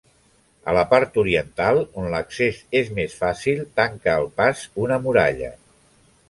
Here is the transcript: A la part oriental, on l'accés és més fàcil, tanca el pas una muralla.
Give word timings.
A 0.71 0.73
la 0.75 0.83
part 0.93 1.19
oriental, 1.23 1.81
on 2.03 2.07
l'accés 2.13 2.63
és 2.79 2.89
més 3.01 3.19
fàcil, 3.19 3.61
tanca 3.81 4.17
el 4.23 4.27
pas 4.41 4.65
una 4.87 4.99
muralla. 5.07 5.53